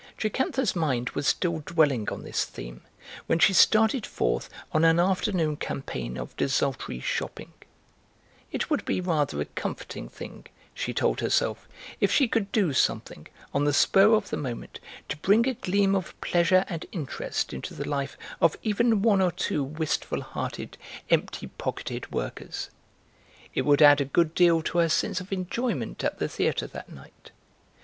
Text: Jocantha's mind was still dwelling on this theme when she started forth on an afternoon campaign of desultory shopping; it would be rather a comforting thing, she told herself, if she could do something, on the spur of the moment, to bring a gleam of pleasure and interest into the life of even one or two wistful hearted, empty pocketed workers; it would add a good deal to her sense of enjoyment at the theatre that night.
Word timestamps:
Jocantha's 0.17 0.75
mind 0.75 1.11
was 1.11 1.27
still 1.27 1.59
dwelling 1.59 2.09
on 2.09 2.23
this 2.23 2.43
theme 2.43 2.81
when 3.27 3.37
she 3.37 3.53
started 3.53 4.03
forth 4.03 4.49
on 4.71 4.83
an 4.83 4.99
afternoon 4.99 5.55
campaign 5.57 6.17
of 6.17 6.35
desultory 6.37 6.99
shopping; 6.99 7.53
it 8.51 8.67
would 8.67 8.83
be 8.83 8.99
rather 8.99 9.39
a 9.39 9.45
comforting 9.45 10.09
thing, 10.09 10.47
she 10.73 10.91
told 10.91 11.19
herself, 11.19 11.67
if 11.99 12.11
she 12.11 12.27
could 12.27 12.51
do 12.51 12.73
something, 12.73 13.27
on 13.53 13.65
the 13.65 13.73
spur 13.73 14.15
of 14.15 14.31
the 14.31 14.37
moment, 14.37 14.79
to 15.07 15.17
bring 15.17 15.47
a 15.47 15.53
gleam 15.53 15.93
of 15.93 16.19
pleasure 16.19 16.65
and 16.67 16.87
interest 16.91 17.53
into 17.53 17.75
the 17.75 17.87
life 17.87 18.17
of 18.41 18.57
even 18.63 19.03
one 19.03 19.21
or 19.21 19.31
two 19.31 19.63
wistful 19.63 20.21
hearted, 20.21 20.79
empty 21.11 21.45
pocketed 21.45 22.11
workers; 22.11 22.71
it 23.53 23.65
would 23.67 23.83
add 23.83 24.01
a 24.01 24.05
good 24.05 24.33
deal 24.33 24.63
to 24.63 24.79
her 24.79 24.89
sense 24.89 25.21
of 25.21 25.31
enjoyment 25.31 26.03
at 26.03 26.17
the 26.17 26.27
theatre 26.27 26.65
that 26.65 26.89
night. 26.91 27.29